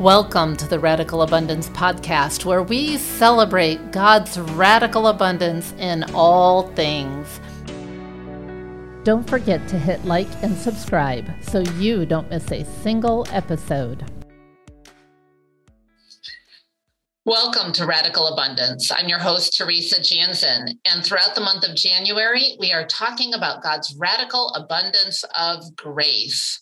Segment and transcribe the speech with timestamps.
[0.00, 7.40] Welcome to the Radical Abundance Podcast, where we celebrate God's radical abundance in all things.
[9.04, 14.04] Don't forget to hit like and subscribe so you don't miss a single episode.
[17.24, 18.92] Welcome to Radical Abundance.
[18.92, 20.78] I'm your host, Teresa Jansen.
[20.84, 26.60] And throughout the month of January, we are talking about God's radical abundance of grace.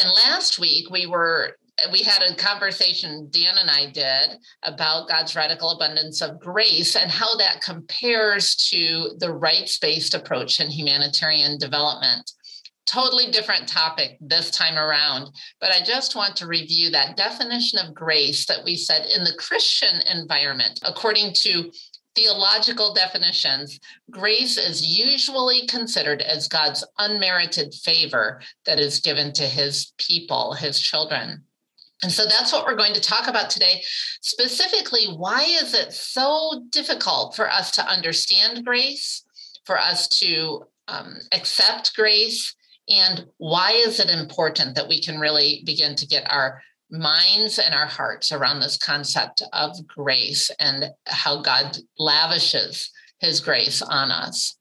[0.00, 1.56] And last week, we were
[1.92, 7.10] we had a conversation, Dan and I did, about God's radical abundance of grace and
[7.10, 12.30] how that compares to the rights based approach in humanitarian development.
[12.86, 15.28] Totally different topic this time around,
[15.60, 19.34] but I just want to review that definition of grace that we said in the
[19.38, 20.80] Christian environment.
[20.84, 21.70] According to
[22.14, 23.78] theological definitions,
[24.10, 30.80] grace is usually considered as God's unmerited favor that is given to his people, his
[30.80, 31.44] children.
[32.02, 33.82] And so that's what we're going to talk about today.
[34.20, 39.24] Specifically, why is it so difficult for us to understand grace,
[39.64, 42.54] for us to um, accept grace,
[42.88, 47.74] and why is it important that we can really begin to get our minds and
[47.74, 54.56] our hearts around this concept of grace and how God lavishes his grace on us?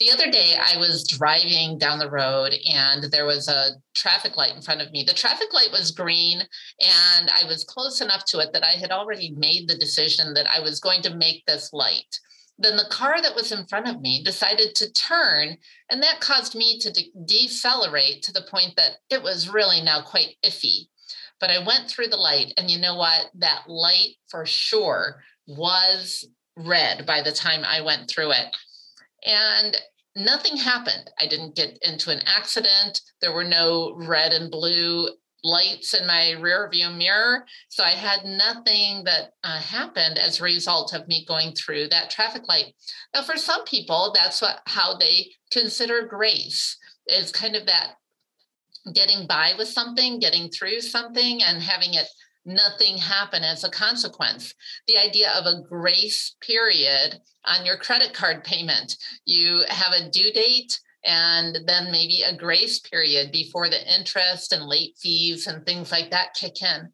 [0.00, 4.54] The other day, I was driving down the road and there was a traffic light
[4.54, 5.04] in front of me.
[5.04, 8.90] The traffic light was green, and I was close enough to it that I had
[8.90, 12.18] already made the decision that I was going to make this light.
[12.58, 15.56] Then the car that was in front of me decided to turn,
[15.90, 20.02] and that caused me to de- decelerate to the point that it was really now
[20.02, 20.88] quite iffy.
[21.40, 23.30] But I went through the light, and you know what?
[23.34, 28.56] That light for sure was red by the time I went through it.
[29.24, 29.76] And
[30.16, 31.10] nothing happened.
[31.18, 33.00] I didn't get into an accident.
[33.20, 35.08] There were no red and blue
[35.42, 37.44] lights in my rear view mirror.
[37.68, 42.10] So I had nothing that uh, happened as a result of me going through that
[42.10, 42.74] traffic light.
[43.14, 47.96] Now, for some people, that's what how they consider grace is kind of that
[48.94, 52.06] getting by with something, getting through something, and having it
[52.44, 54.54] nothing happen as a consequence.
[54.86, 58.96] The idea of a grace period on your credit card payment.
[59.24, 64.64] You have a due date and then maybe a grace period before the interest and
[64.64, 66.90] late fees and things like that kick in.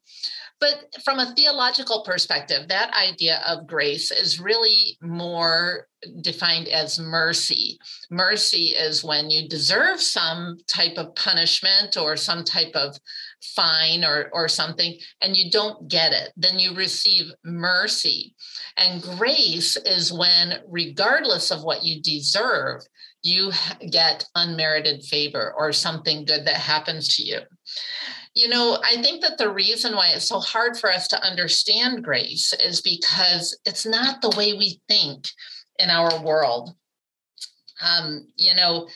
[0.60, 5.87] But from a theological perspective, that idea of grace is really more
[6.21, 7.78] defined as mercy.
[8.10, 12.99] Mercy is when you deserve some type of punishment or some type of
[13.43, 16.31] fine or, or something, and you don't get it.
[16.37, 18.34] Then you receive mercy.
[18.77, 22.83] And grace is when, regardless of what you deserve,
[23.23, 23.53] you
[23.91, 27.41] get unmerited favor or something good that happens to you.
[28.34, 32.05] You know, I think that the reason why it's so hard for us to understand
[32.05, 35.27] grace is because it's not the way we think
[35.78, 36.71] in our world.
[37.83, 38.89] Um, you know,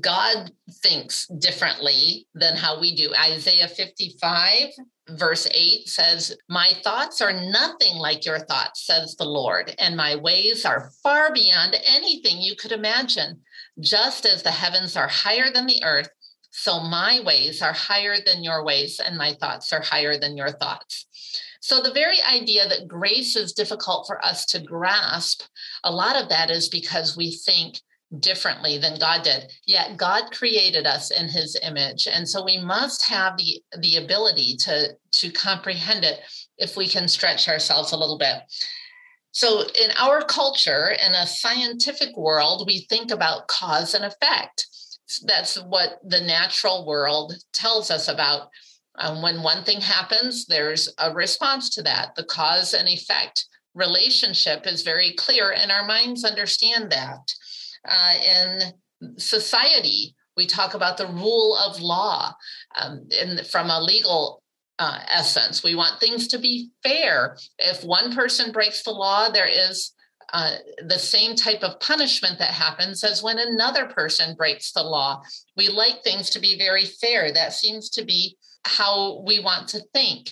[0.00, 0.50] God
[0.82, 3.12] thinks differently than how we do.
[3.14, 4.68] Isaiah 55,
[5.10, 10.16] verse 8 says, My thoughts are nothing like your thoughts, says the Lord, and my
[10.16, 13.40] ways are far beyond anything you could imagine.
[13.80, 16.10] Just as the heavens are higher than the earth,
[16.50, 20.50] so my ways are higher than your ways, and my thoughts are higher than your
[20.50, 21.06] thoughts.
[21.62, 25.42] So, the very idea that grace is difficult for us to grasp,
[25.84, 27.80] a lot of that is because we think
[28.18, 29.50] differently than God did.
[29.66, 32.06] Yet God created us in his image.
[32.06, 36.20] And so we must have the, the ability to, to comprehend it
[36.58, 38.42] if we can stretch ourselves a little bit.
[39.34, 44.66] So, in our culture, in a scientific world, we think about cause and effect
[45.20, 48.48] that's what the natural world tells us about.
[48.96, 52.14] Um, when one thing happens, there's a response to that.
[52.14, 57.32] The cause and effect relationship is very clear, and our minds understand that.
[57.88, 62.32] Uh, in society, we talk about the rule of law
[62.80, 64.42] um, in, from a legal
[64.78, 65.62] uh, essence.
[65.62, 67.36] We want things to be fair.
[67.58, 69.92] If one person breaks the law, there is
[70.32, 70.56] uh,
[70.88, 75.22] the same type of punishment that happens as when another person breaks the law.
[75.56, 77.32] We like things to be very fair.
[77.32, 80.30] That seems to be how we want to think.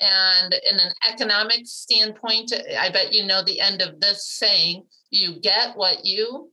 [0.00, 5.38] And in an economic standpoint, I bet you know the end of this saying you
[5.40, 6.50] get what you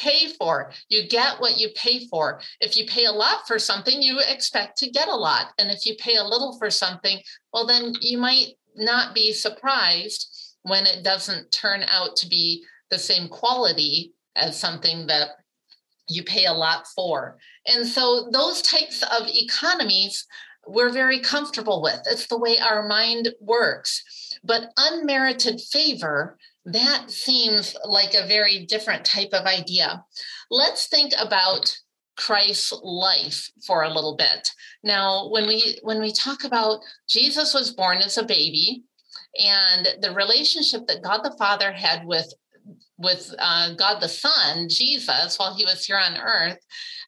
[0.00, 0.72] pay for.
[0.88, 2.40] You get what you pay for.
[2.60, 5.52] If you pay a lot for something, you expect to get a lot.
[5.58, 7.18] And if you pay a little for something,
[7.52, 12.98] well, then you might not be surprised when it doesn't turn out to be the
[12.98, 15.28] same quality as something that
[16.08, 17.36] you pay a lot for.
[17.66, 20.26] And so those types of economies
[20.66, 22.00] we're very comfortable with.
[22.06, 24.02] It's the way our mind works.
[24.44, 30.04] But unmerited favor, that seems like a very different type of idea.
[30.50, 31.74] Let's think about
[32.16, 34.50] Christ's life for a little bit.
[34.84, 38.82] Now, when we when we talk about Jesus was born as a baby,
[39.42, 42.32] and the relationship that God the Father had with
[42.98, 46.58] with uh, God the Son, Jesus, while he was here on earth,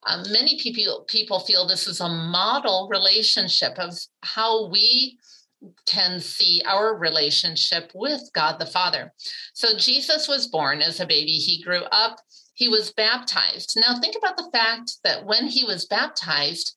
[0.06, 5.18] um, many people people feel this is a model relationship of how we
[5.86, 9.12] can see our relationship with God the Father.
[9.54, 11.32] So Jesus was born as a baby.
[11.32, 12.18] He grew up.
[12.54, 13.76] He was baptized.
[13.76, 16.76] Now think about the fact that when he was baptized,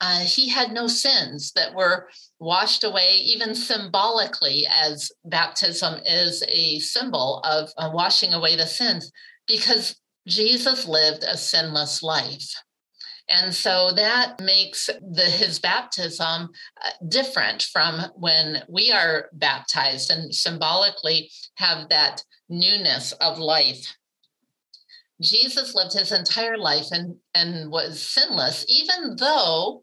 [0.00, 2.08] uh, he had no sins that were
[2.40, 9.12] washed away, even symbolically, as baptism is a symbol of uh, washing away the sins,
[9.46, 9.94] because
[10.26, 12.52] Jesus lived a sinless life.
[13.32, 16.50] And so that makes the, his baptism
[16.84, 23.96] uh, different from when we are baptized and symbolically have that newness of life.
[25.22, 29.82] Jesus lived his entire life and, and was sinless, even though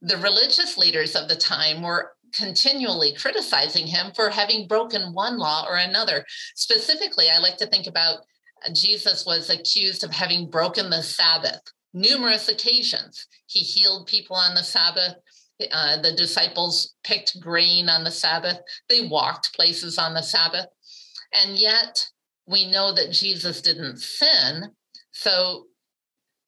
[0.00, 5.66] the religious leaders of the time were continually criticizing him for having broken one law
[5.68, 6.24] or another.
[6.54, 8.20] Specifically, I like to think about
[8.64, 11.60] uh, Jesus was accused of having broken the Sabbath
[11.96, 13.26] numerous occasions.
[13.46, 15.14] He healed people on the Sabbath.
[15.72, 18.58] Uh, the disciples picked grain on the Sabbath.
[18.88, 20.66] They walked places on the Sabbath.
[21.32, 22.06] And yet,
[22.46, 24.70] we know that Jesus didn't sin.
[25.12, 25.66] So,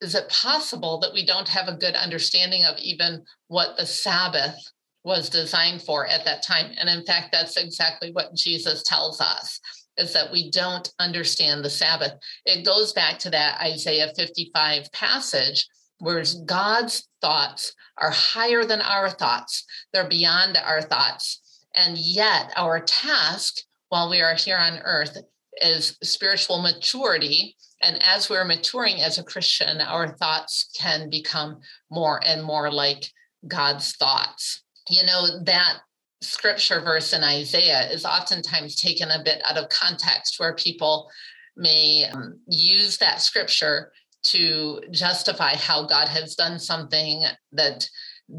[0.00, 4.54] is it possible that we don't have a good understanding of even what the Sabbath
[5.02, 6.72] was designed for at that time?
[6.78, 9.58] And in fact, that's exactly what Jesus tells us
[9.98, 12.12] is that we don't understand the Sabbath.
[12.46, 15.66] It goes back to that Isaiah 55 passage
[15.98, 21.40] where God's thoughts are higher than our thoughts, they're beyond our thoughts.
[21.76, 23.56] And yet, our task
[23.88, 25.16] while we are here on earth
[25.60, 27.56] is spiritual maturity.
[27.82, 31.60] And as we're maturing as a Christian, our thoughts can become
[31.90, 33.04] more and more like
[33.46, 34.62] God's thoughts.
[34.88, 35.80] You know, that
[36.20, 41.08] scripture verse in Isaiah is oftentimes taken a bit out of context where people
[41.56, 43.92] may um, use that scripture
[44.24, 47.22] to justify how God has done something
[47.52, 47.88] that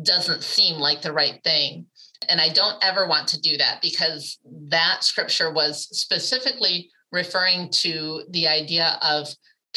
[0.03, 1.85] doesn't seem like the right thing.
[2.27, 8.23] And I don't ever want to do that because that scripture was specifically referring to
[8.29, 9.27] the idea of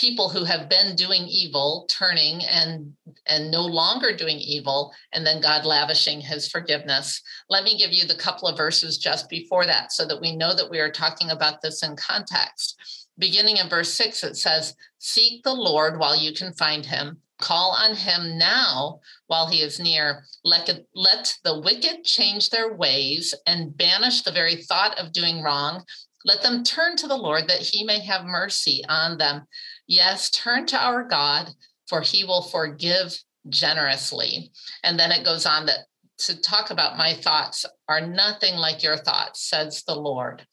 [0.02, 2.92] people who have been doing evil turning and
[3.28, 7.22] and no longer doing evil and then god lavishing his forgiveness.
[7.48, 10.56] Let me give you the couple of verses just before that so that we know
[10.56, 13.06] that we are talking about this in context.
[13.16, 17.18] Beginning in verse 6 it says seek the lord while you can find him.
[17.38, 18.98] Call on him now
[19.28, 20.24] while he is near.
[20.42, 25.84] Let, let the wicked change their ways and banish the very thought of doing wrong.
[26.24, 29.46] Let them turn to the lord that he may have mercy on them
[29.86, 31.50] Yes, turn to our God,
[31.88, 33.16] for he will forgive
[33.48, 34.50] generously.
[34.84, 35.86] And then it goes on that
[36.18, 40.46] to talk about my thoughts are nothing like your thoughts, says the Lord.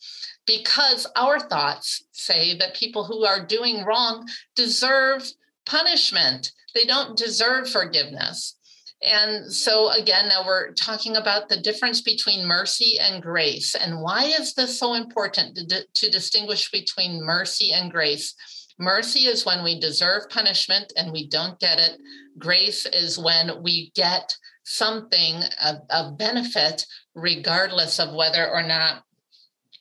[0.48, 5.30] Because our thoughts say that people who are doing wrong deserve
[5.66, 8.56] punishment, they don't deserve forgiveness.
[9.02, 13.76] And so, again, now we're talking about the difference between mercy and grace.
[13.76, 18.36] And why is this so important to, to distinguish between mercy and grace?
[18.80, 21.98] Mercy is when we deserve punishment and we don't get it.
[22.38, 29.04] Grace is when we get something, of, a benefit, regardless of whether or not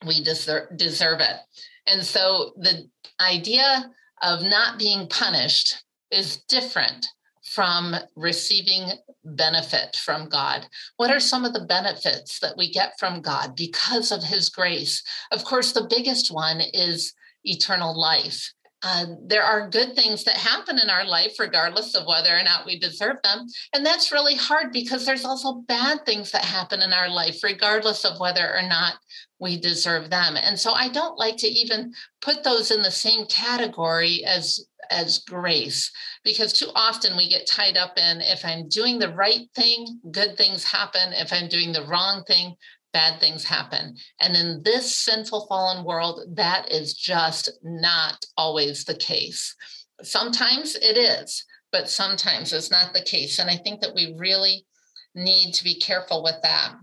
[0.07, 1.37] we deserve, deserve it.
[1.87, 2.89] And so the
[3.21, 3.91] idea
[4.23, 7.07] of not being punished is different
[7.49, 8.91] from receiving
[9.25, 10.67] benefit from God?
[10.97, 15.03] What are some of the benefits that we get from God because of His grace?
[15.33, 17.15] Of course, the biggest one is
[17.45, 18.53] eternal life.
[18.83, 22.65] Uh, there are good things that happen in our life, regardless of whether or not
[22.65, 23.47] we deserve them.
[23.75, 28.05] And that's really hard because there's also bad things that happen in our life, regardless
[28.05, 28.95] of whether or not
[29.41, 30.37] we deserve them.
[30.37, 35.19] And so I don't like to even put those in the same category as as
[35.19, 35.91] grace
[36.25, 40.37] because too often we get tied up in if I'm doing the right thing, good
[40.37, 41.13] things happen.
[41.13, 42.55] If I'm doing the wrong thing,
[42.93, 43.97] bad things happen.
[44.21, 49.55] And in this sinful, fallen world, that is just not always the case.
[50.03, 53.39] Sometimes it is, but sometimes it's not the case.
[53.39, 54.65] And I think that we really
[55.15, 56.75] need to be careful with that.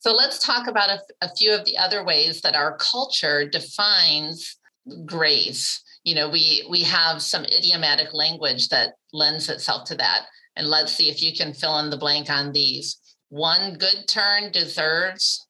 [0.00, 4.56] So let's talk about a, a few of the other ways that our culture defines
[5.04, 5.82] grace.
[6.04, 10.26] You know, we we have some idiomatic language that lends itself to that.
[10.56, 12.98] And let's see if you can fill in the blank on these.
[13.28, 15.46] One good turn deserves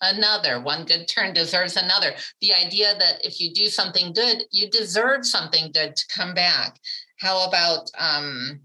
[0.00, 0.60] another.
[0.60, 2.12] One good turn deserves another.
[2.40, 6.78] The idea that if you do something good, you deserve something good to come back.
[7.18, 8.60] How about um,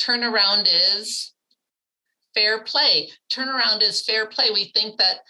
[0.00, 1.32] turnaround is
[2.34, 3.10] fair play?
[3.32, 4.50] Turnaround is fair play.
[4.52, 5.20] We think that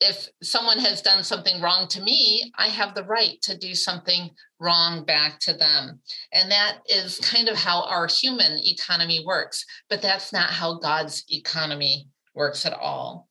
[0.00, 4.30] if someone has done something wrong to me, I have the right to do something
[4.62, 6.00] wrong back to them.
[6.32, 11.24] And that is kind of how our human economy works, but that's not how God's
[11.28, 13.28] economy works at all.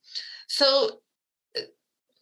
[0.48, 1.00] So
[1.56, 1.62] uh,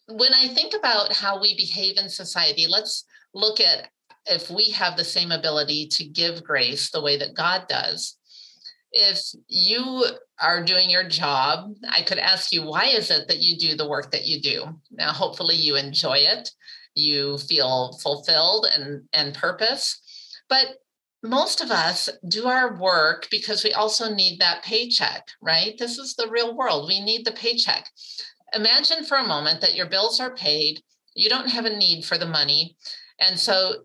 [0.09, 3.89] when I think about how we behave in society, let's look at
[4.27, 8.17] if we have the same ability to give grace the way that God does.
[8.93, 10.05] If you
[10.41, 13.89] are doing your job, I could ask you, why is it that you do the
[13.89, 14.65] work that you do?
[14.91, 16.51] Now, hopefully, you enjoy it,
[17.01, 20.01] you feel fulfilled and, and purpose.
[20.49, 20.67] But
[21.23, 25.77] most of us do our work because we also need that paycheck, right?
[25.79, 26.89] This is the real world.
[26.89, 27.89] We need the paycheck.
[28.55, 30.81] Imagine for a moment that your bills are paid,
[31.15, 32.77] you don't have a need for the money.
[33.21, 33.85] And so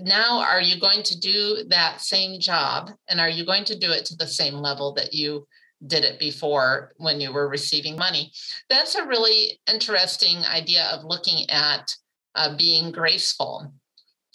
[0.00, 3.90] now are you going to do that same job and are you going to do
[3.90, 5.46] it to the same level that you
[5.86, 8.32] did it before when you were receiving money
[8.68, 11.94] that's a really interesting idea of looking at
[12.36, 13.72] uh, being graceful.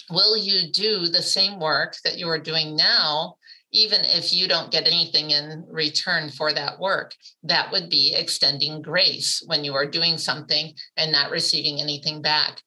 [0.10, 3.36] Will you do the same work that you are doing now
[3.74, 7.16] even if you don't get anything in return for that work?
[7.44, 12.62] That would be extending grace when you are doing something and not receiving anything back.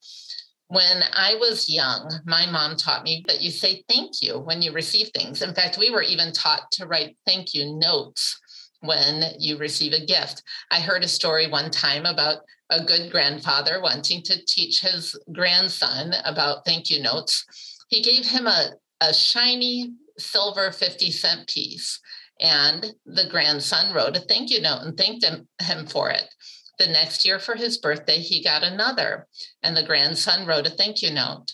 [0.69, 4.73] When I was young, my mom taught me that you say thank you when you
[4.73, 5.43] receive things.
[5.43, 8.41] In fact, we were even taught to write thank you notes
[8.85, 10.43] when you receive a gift.
[10.71, 12.39] I heard a story one time about
[12.71, 17.45] a good grandfather wanting to teach his grandson about thank you notes.
[17.89, 22.01] He gave him a, a shiny silver 50 cent piece,
[22.41, 26.25] and the grandson wrote a thank you note and thanked him, him for it.
[26.79, 29.29] The next year for his birthday, he got another,
[29.63, 31.53] and the grandson wrote a thank you note.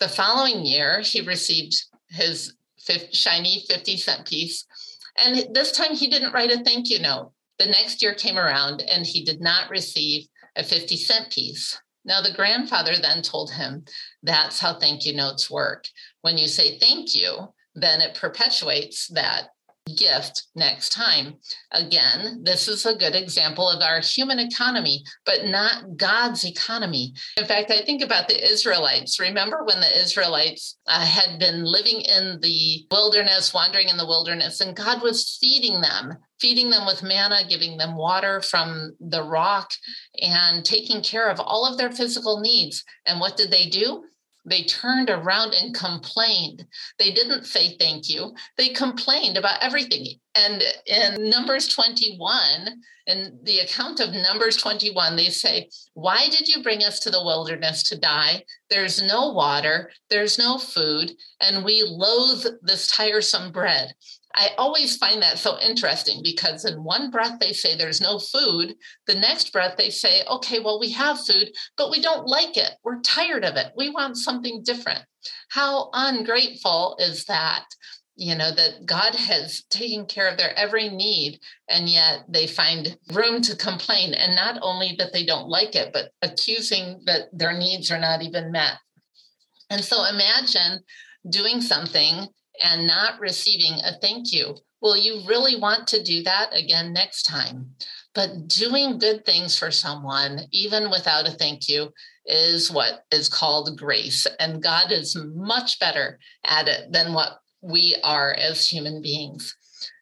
[0.00, 1.74] The following year, he received
[2.08, 2.54] his
[3.12, 4.66] shiny 50 cent piece,
[5.16, 7.32] and this time he didn't write a thank you note.
[7.58, 11.78] The next year came around, and he did not receive a 50 cent piece.
[12.04, 13.84] Now, the grandfather then told him
[14.22, 15.86] that's how thank you notes work.
[16.22, 19.48] When you say thank you, then it perpetuates that
[19.96, 21.34] gift next time.
[21.72, 27.12] Again, this is a good example of our human economy, but not God's economy.
[27.36, 29.20] In fact, I think about the Israelites.
[29.20, 34.60] Remember when the Israelites uh, had been living in the wilderness, wandering in the wilderness,
[34.60, 39.70] and God was feeding them, feeding them with manna, giving them water from the rock,
[40.20, 42.82] and taking care of all of their physical needs.
[43.06, 44.04] And what did they do?
[44.44, 46.66] They turned around and complained.
[46.98, 48.34] They didn't say thank you.
[48.56, 50.18] They complained about everything.
[50.34, 56.62] And in Numbers 21, in the account of Numbers 21, they say, Why did you
[56.62, 58.44] bring us to the wilderness to die?
[58.70, 63.94] There's no water, there's no food, and we loathe this tiresome bread.
[64.36, 68.74] I always find that so interesting because in one breath they say there's no food.
[69.06, 72.72] The next breath they say, okay, well, we have food, but we don't like it.
[72.82, 73.72] We're tired of it.
[73.76, 75.04] We want something different.
[75.50, 77.64] How ungrateful is that?
[78.16, 82.96] You know, that God has taken care of their every need, and yet they find
[83.12, 84.14] room to complain.
[84.14, 88.22] And not only that they don't like it, but accusing that their needs are not
[88.22, 88.74] even met.
[89.70, 90.80] And so imagine
[91.28, 92.28] doing something
[92.64, 94.56] and not receiving a thank you.
[94.80, 97.74] Will you really want to do that again next time?
[98.14, 101.92] But doing good things for someone, even without a thank you,
[102.26, 104.26] is what is called grace.
[104.40, 109.54] And God is much better at it than what we are as human beings.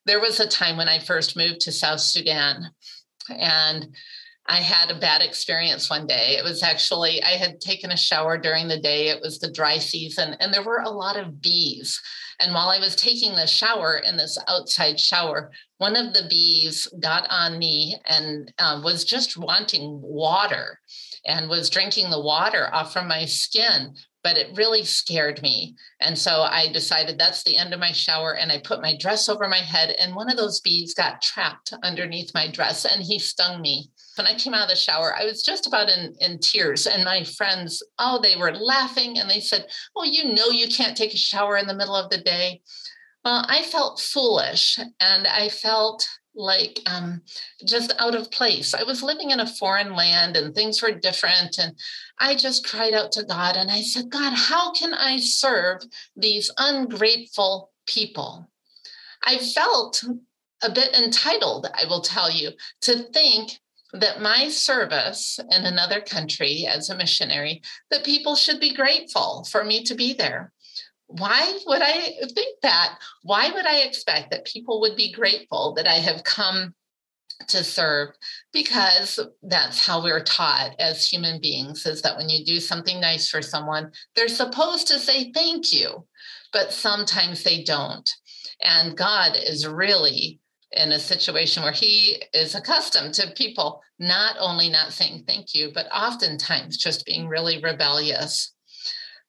[0.07, 2.71] There was a time when I first moved to South Sudan,
[3.29, 3.95] and
[4.47, 6.37] I had a bad experience one day.
[6.37, 9.09] It was actually, I had taken a shower during the day.
[9.09, 12.01] It was the dry season, and there were a lot of bees.
[12.41, 16.89] And while I was taking the shower in this outside shower, one of the bees
[17.01, 20.81] got on me and uh, was just wanting water
[21.25, 25.75] and was drinking the water off from my skin but it really scared me.
[26.01, 28.37] And so I decided that's the end of my shower.
[28.37, 31.73] And I put my dress over my head, and one of those bees got trapped
[31.83, 33.91] underneath my dress and he stung me.
[34.17, 36.87] When I came out of the shower, I was just about in, in tears.
[36.87, 40.97] And my friends, oh, they were laughing and they said, Well, you know, you can't
[40.97, 42.61] take a shower in the middle of the day.
[43.25, 47.23] Well, I felt foolish and I felt like um,
[47.65, 48.75] just out of place.
[48.75, 51.59] I was living in a foreign land and things were different.
[51.59, 51.77] And
[52.19, 55.83] I just cried out to God and I said, God, how can I serve
[56.17, 58.49] these ungrateful people?
[59.25, 60.03] I felt
[60.63, 62.51] a bit entitled, I will tell you,
[62.83, 63.59] to think
[63.93, 69.65] that my service in another country as a missionary, that people should be grateful for
[69.65, 70.53] me to be there.
[71.07, 72.99] Why would I think that?
[73.23, 76.75] Why would I expect that people would be grateful that I have come
[77.49, 78.11] to serve
[78.53, 83.29] because that's how we're taught as human beings is that when you do something nice
[83.29, 86.07] for someone they're supposed to say thank you
[86.53, 88.15] but sometimes they don't
[88.63, 90.39] and god is really
[90.75, 95.71] in a situation where he is accustomed to people not only not saying thank you,
[95.75, 98.55] but oftentimes just being really rebellious.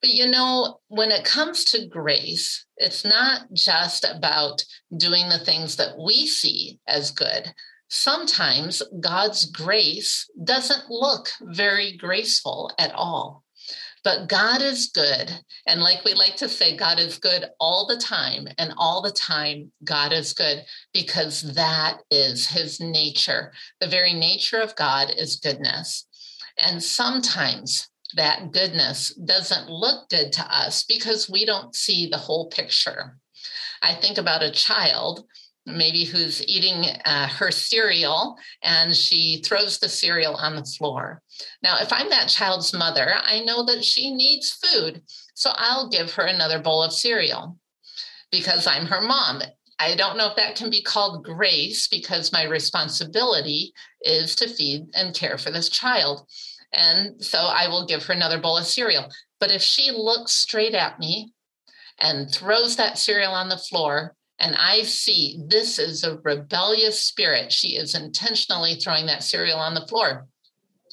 [0.02, 4.64] But you know, when it comes to grace, it's not just about
[4.98, 7.54] doing the things that we see as good.
[7.90, 13.43] Sometimes God's grace doesn't look very graceful at all.
[14.04, 15.32] But God is good.
[15.66, 18.48] And like we like to say, God is good all the time.
[18.58, 23.54] And all the time, God is good because that is his nature.
[23.80, 26.06] The very nature of God is goodness.
[26.62, 32.50] And sometimes that goodness doesn't look good to us because we don't see the whole
[32.50, 33.18] picture.
[33.82, 35.26] I think about a child
[35.66, 41.22] maybe who's eating uh, her cereal and she throws the cereal on the floor.
[41.62, 45.02] Now, if I'm that child's mother, I know that she needs food.
[45.36, 47.58] So I'll give her another bowl of cereal
[48.32, 49.42] because I'm her mom.
[49.80, 54.86] I don't know if that can be called grace because my responsibility is to feed
[54.94, 56.28] and care for this child.
[56.74, 59.10] And so I will give her another bowl of cereal.
[59.40, 61.34] But if she looks straight at me
[62.00, 67.52] and throws that cereal on the floor, and I see this is a rebellious spirit.
[67.52, 70.28] She is intentionally throwing that cereal on the floor.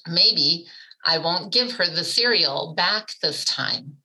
[0.06, 0.66] Maybe
[1.04, 3.96] I won't give her the cereal back this time.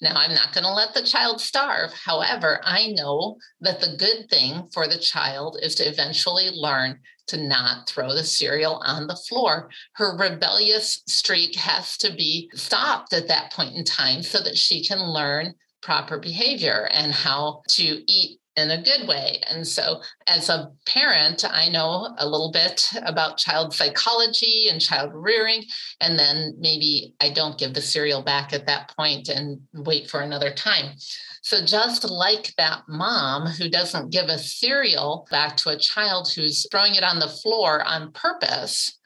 [0.00, 1.92] Now, I'm not going to let the child starve.
[1.92, 6.98] However, I know that the good thing for the child is to eventually learn
[7.28, 9.70] to not throw the cereal on the floor.
[9.92, 14.84] Her rebellious streak has to be stopped at that point in time so that she
[14.84, 19.40] can learn proper behavior and how to eat in a good way.
[19.48, 25.10] And so, as a parent, I know a little bit about child psychology and child
[25.14, 25.64] rearing.
[26.00, 30.20] And then maybe I don't give the cereal back at that point and wait for
[30.20, 30.96] another time.
[31.42, 36.66] So, just like that mom who doesn't give a cereal back to a child who's
[36.70, 38.98] throwing it on the floor on purpose,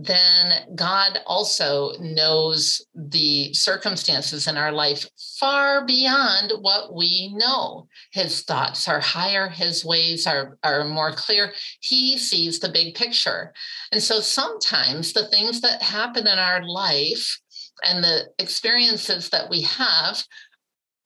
[0.00, 5.04] then God also knows the circumstances in our life
[5.40, 7.88] far beyond what we know.
[8.12, 11.52] His thoughts are higher, his ways are, are more clear.
[11.80, 13.52] He sees the big picture.
[13.90, 17.40] And so sometimes the things that happen in our life
[17.82, 20.22] and the experiences that we have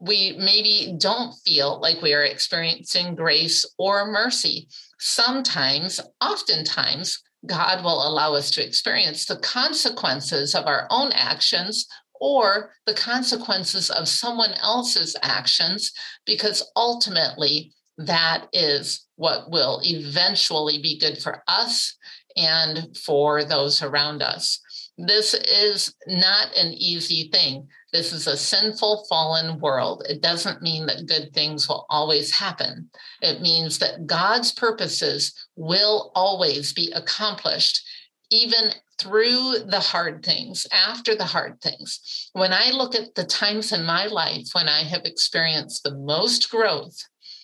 [0.04, 4.66] we maybe don't feel like we are experiencing grace or mercy.
[4.98, 11.86] Sometimes, oftentimes, God will allow us to experience the consequences of our own actions
[12.20, 15.92] or the consequences of someone else's actions,
[16.24, 21.96] because ultimately that is what will eventually be good for us
[22.36, 24.60] and for those around us.
[24.96, 27.66] This is not an easy thing.
[27.92, 30.04] This is a sinful, fallen world.
[30.08, 32.88] It doesn't mean that good things will always happen.
[33.20, 37.86] It means that God's purposes will always be accomplished,
[38.30, 42.30] even through the hard things, after the hard things.
[42.32, 46.50] When I look at the times in my life when I have experienced the most
[46.50, 46.96] growth,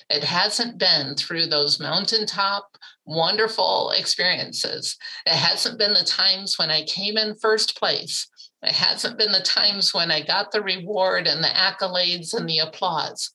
[0.08, 4.96] it hasn't been through those mountaintop, wonderful experiences.
[5.26, 8.26] It hasn't been the times when I came in first place.
[8.62, 12.58] It hasn't been the times when I got the reward and the accolades and the
[12.58, 13.30] applause.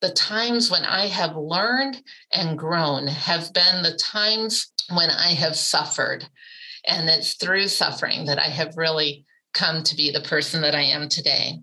[0.00, 5.56] The times when I have learned and grown have been the times when I have
[5.56, 6.26] suffered.
[6.86, 10.82] And it's through suffering that I have really come to be the person that I
[10.82, 11.60] am today.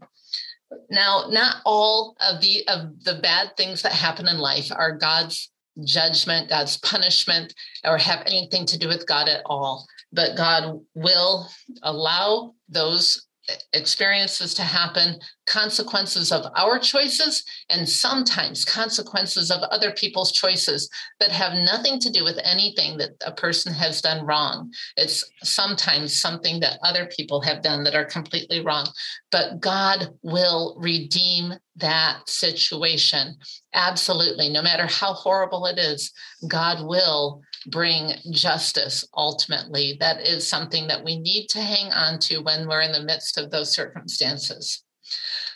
[0.89, 5.52] Now, not all of the of the bad things that happen in life are God's
[5.84, 9.88] judgment, God's punishment, or have anything to do with God at all.
[10.12, 11.48] But God will
[11.84, 13.28] allow those
[13.74, 21.32] experiences to happen, consequences of our choices, and sometimes consequences of other people's choices that
[21.32, 24.72] have nothing to do with anything that a person has done wrong.
[24.98, 28.88] It's sometimes something that other people have done that are completely wrong.
[29.32, 33.38] But God will redeem that situation.
[33.74, 34.50] Absolutely.
[34.50, 36.12] No matter how horrible it is,
[36.48, 39.98] God will bring justice ultimately.
[40.00, 43.38] That is something that we need to hang on to when we're in the midst
[43.38, 44.84] of those circumstances.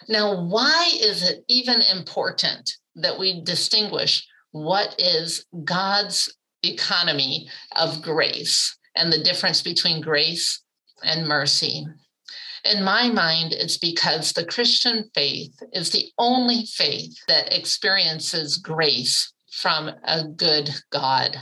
[0.09, 6.31] Now, why is it even important that we distinguish what is God's
[6.63, 10.61] economy of grace and the difference between grace
[11.03, 11.85] and mercy.
[12.65, 19.33] In my mind, it's because the Christian faith is the only faith that experiences grace
[19.51, 21.37] from a good God.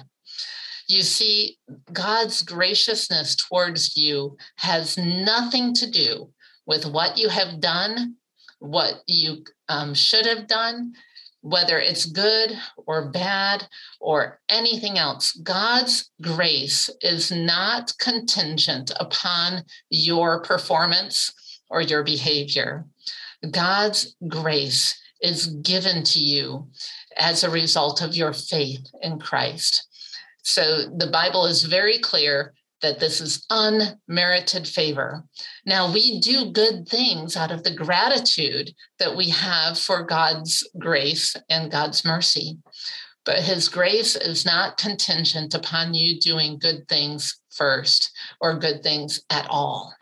[0.88, 1.58] You see,
[1.92, 6.30] God's graciousness towards you has nothing to do
[6.66, 8.16] with what you have done,
[8.60, 10.94] what you um, should have done,
[11.42, 13.68] whether it's good or bad
[14.00, 21.34] or anything else, God's grace is not contingent upon your performance
[21.70, 22.86] or your behavior.
[23.50, 26.68] God's grace is given to you
[27.18, 29.88] as a result of your faith in Christ.
[30.44, 35.24] So the Bible is very clear that this is unmerited favor.
[35.66, 41.36] Now, we do good things out of the gratitude that we have for God's grace
[41.50, 42.58] and God's mercy.
[43.24, 49.22] But his grace is not contingent upon you doing good things first or good things
[49.30, 49.94] at all.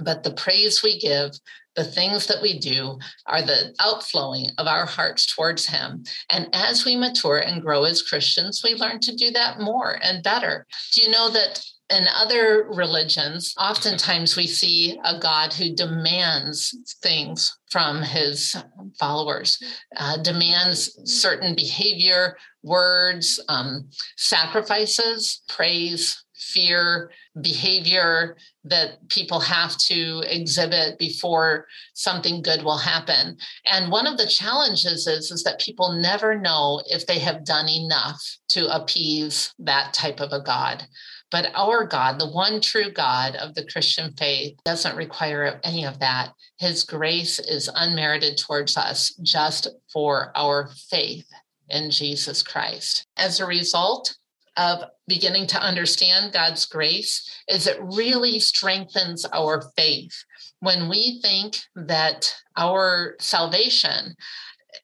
[0.00, 1.30] But the praise we give,
[1.76, 6.04] the things that we do, are the outflowing of our hearts towards Him.
[6.30, 10.22] And as we mature and grow as Christians, we learn to do that more and
[10.22, 10.66] better.
[10.92, 17.56] Do you know that in other religions, oftentimes we see a God who demands things
[17.70, 18.56] from his
[18.98, 19.62] followers,
[19.96, 27.10] uh, demands certain behavior, words, um, sacrifices, praise, fear,
[27.40, 33.36] behavior that people have to exhibit before something good will happen.
[33.70, 37.68] And one of the challenges is, is that people never know if they have done
[37.68, 40.86] enough to appease that type of a God.
[41.30, 45.98] But our God, the one true God of the Christian faith, doesn't require any of
[45.98, 46.32] that.
[46.58, 51.26] His grace is unmerited towards us just for our faith
[51.68, 53.06] in Jesus Christ.
[53.16, 54.16] As a result
[54.56, 60.24] of beginning to understand God's grace, is it really strengthens our faith.
[60.60, 64.14] When we think that our salvation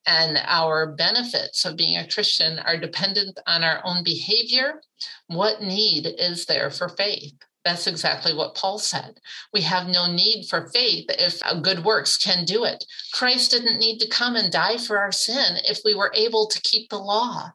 [0.06, 4.80] and our benefits of being a Christian are dependent on our own behavior,
[5.28, 7.34] what need is there for faith?
[7.64, 9.20] That's exactly what Paul said.
[9.52, 12.84] We have no need for faith if good works can do it.
[13.12, 16.62] Christ didn't need to come and die for our sin if we were able to
[16.62, 17.52] keep the law,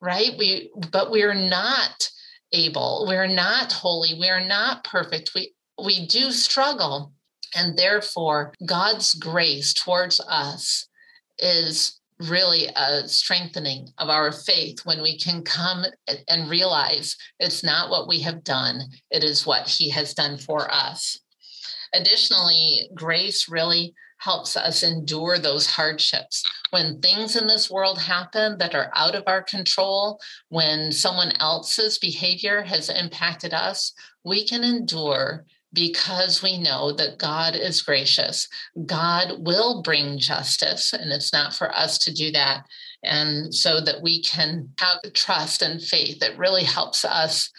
[0.00, 0.32] right?
[0.38, 2.10] We but we're not
[2.52, 3.04] able.
[3.06, 4.14] We're not holy.
[4.18, 5.32] We're not perfect.
[5.34, 7.12] We we do struggle.
[7.56, 10.86] And therefore, God's grace towards us
[11.38, 15.84] is really a strengthening of our faith when we can come
[16.28, 20.72] and realize it's not what we have done, it is what He has done for
[20.72, 21.20] us.
[21.94, 26.42] Additionally, grace really helps us endure those hardships.
[26.70, 31.98] When things in this world happen that are out of our control, when someone else's
[31.98, 33.92] behavior has impacted us,
[34.24, 38.48] we can endure because we know that God is gracious.
[38.86, 42.64] God will bring justice, and it's not for us to do that.
[43.02, 47.50] And so that we can have trust and faith that really helps us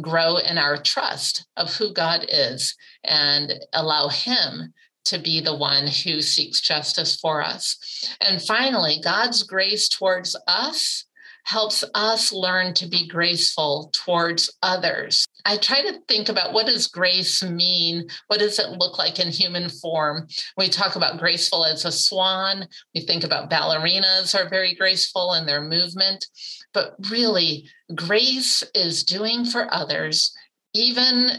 [0.00, 4.74] grow in our trust of who God is and allow Him
[5.06, 7.76] to be the one who seeks justice for us.
[8.20, 11.04] And finally, God's grace towards us
[11.46, 15.24] helps us learn to be graceful towards others.
[15.44, 18.08] I try to think about what does grace mean?
[18.26, 20.26] What does it look like in human form?
[20.56, 22.66] We talk about graceful as a swan.
[22.96, 26.26] We think about ballerinas are very graceful in their movement.
[26.74, 30.34] But really, grace is doing for others,
[30.74, 31.30] even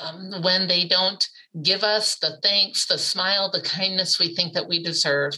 [0.00, 1.28] um, when they don't
[1.62, 5.34] give us the thanks, the smile, the kindness we think that we deserve,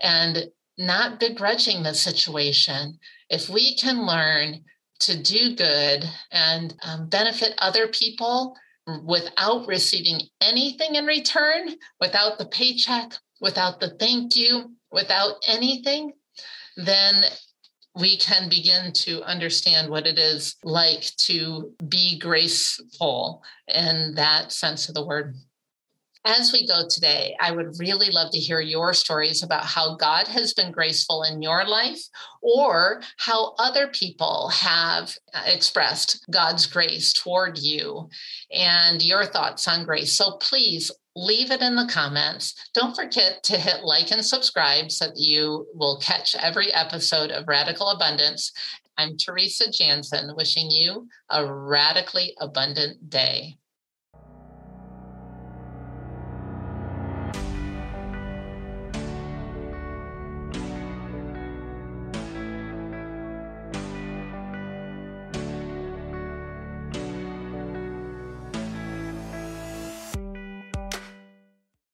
[0.00, 0.46] and
[0.78, 4.64] not begrudging the situation if we can learn
[5.00, 8.56] to do good and um, benefit other people
[9.04, 16.12] without receiving anything in return, without the paycheck, without the thank you, without anything,
[16.76, 17.22] then
[17.94, 24.88] we can begin to understand what it is like to be graceful in that sense
[24.88, 25.34] of the word.
[26.26, 30.28] As we go today, I would really love to hear your stories about how God
[30.28, 32.00] has been graceful in your life
[32.42, 38.10] or how other people have uh, expressed God's grace toward you
[38.52, 40.12] and your thoughts on grace.
[40.12, 42.54] So please leave it in the comments.
[42.74, 47.48] Don't forget to hit like and subscribe so that you will catch every episode of
[47.48, 48.52] Radical Abundance.
[48.98, 53.56] I'm Teresa Jansen, wishing you a radically abundant day.